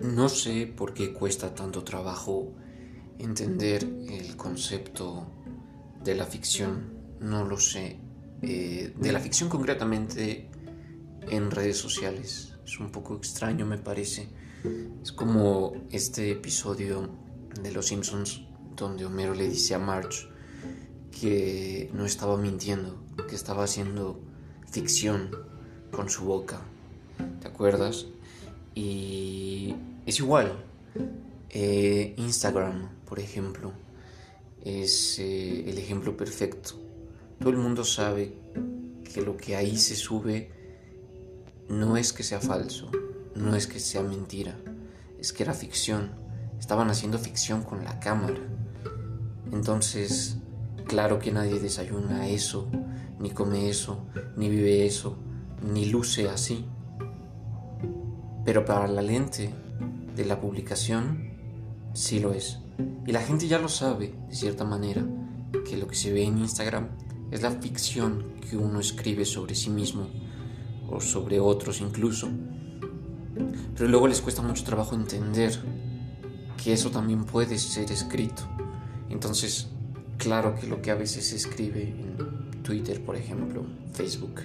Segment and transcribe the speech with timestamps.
[0.00, 2.54] No sé por qué cuesta tanto trabajo
[3.18, 5.26] entender el concepto
[6.02, 6.94] de la ficción.
[7.20, 7.98] No lo sé.
[8.40, 10.48] Eh, de la ficción concretamente
[11.28, 12.54] en redes sociales.
[12.64, 14.28] Es un poco extraño me parece.
[15.02, 17.10] Es como este episodio
[17.62, 18.42] de Los Simpsons
[18.76, 20.28] donde Homero le dice a Marge
[21.10, 24.18] que no estaba mintiendo, que estaba haciendo
[24.70, 25.30] ficción
[25.90, 26.62] con su boca.
[27.40, 28.06] ¿Te acuerdas?
[28.74, 29.59] Y
[30.10, 30.52] es igual.
[31.50, 33.72] Eh, Instagram, por ejemplo,
[34.62, 36.74] es eh, el ejemplo perfecto.
[37.38, 38.34] Todo el mundo sabe
[39.04, 40.50] que lo que ahí se sube
[41.68, 42.90] no es que sea falso,
[43.34, 44.58] no es que sea mentira,
[45.18, 46.10] es que era ficción.
[46.58, 48.40] Estaban haciendo ficción con la cámara.
[49.52, 50.36] Entonces,
[50.86, 52.68] claro que nadie desayuna eso,
[53.18, 54.06] ni come eso,
[54.36, 55.16] ni vive eso,
[55.72, 56.66] ni luce así.
[58.44, 59.54] Pero para la lente
[60.20, 61.30] de la publicación,
[61.94, 62.58] sí lo es.
[63.06, 65.04] Y la gente ya lo sabe, de cierta manera,
[65.68, 66.88] que lo que se ve en Instagram
[67.30, 70.08] es la ficción que uno escribe sobre sí mismo
[70.90, 72.28] o sobre otros incluso.
[73.74, 75.58] Pero luego les cuesta mucho trabajo entender
[76.62, 78.42] que eso también puede ser escrito.
[79.08, 79.68] Entonces,
[80.18, 84.42] claro que lo que a veces se escribe en Twitter, por ejemplo, Facebook,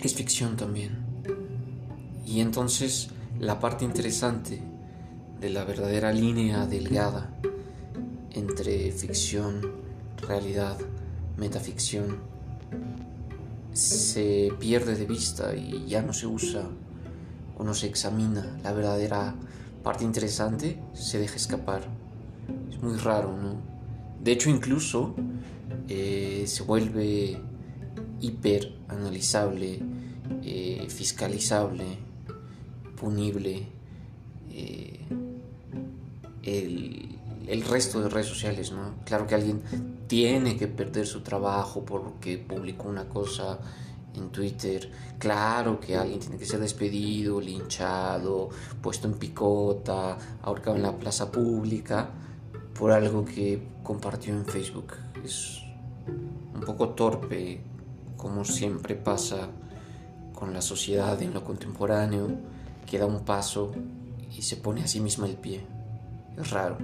[0.00, 1.04] es ficción también.
[2.24, 3.10] Y entonces
[3.42, 4.62] la parte interesante
[5.40, 7.28] de la verdadera línea delgada
[8.30, 9.60] entre ficción,
[10.16, 10.78] realidad,
[11.36, 12.18] metaficción,
[13.72, 16.62] se pierde de vista y ya no se usa
[17.58, 18.46] o no se examina.
[18.62, 19.34] La verdadera
[19.82, 21.82] parte interesante se deja escapar.
[22.70, 23.56] Es muy raro, ¿no?
[24.22, 25.16] De hecho, incluso
[25.88, 27.40] eh, se vuelve
[28.20, 29.80] hiper analizable,
[30.44, 32.11] eh, fiscalizable,
[33.02, 33.66] punible.
[34.50, 35.00] Eh,
[36.44, 37.18] el,
[37.48, 38.94] el resto de redes sociales, ¿no?
[39.04, 39.60] Claro que alguien
[40.06, 43.58] tiene que perder su trabajo porque publicó una cosa
[44.14, 44.90] en Twitter.
[45.18, 48.48] Claro que alguien tiene que ser despedido, linchado,
[48.80, 52.10] puesto en picota, ahorcado en la plaza pública
[52.78, 54.94] por algo que compartió en Facebook.
[55.24, 55.62] Es
[56.54, 57.60] un poco torpe,
[58.16, 59.48] como siempre pasa
[60.34, 62.28] con la sociedad en lo contemporáneo,
[62.86, 63.72] que da un paso
[64.36, 65.64] y se pone a sí misma el pie.
[66.36, 66.78] Es raro.